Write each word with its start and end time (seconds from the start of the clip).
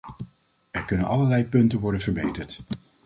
Er 0.71 0.85
kunnen 0.85 1.05
allerlei 1.05 1.43
punten 1.45 1.79
worden 1.81 1.99
verbeterd. 1.99 2.59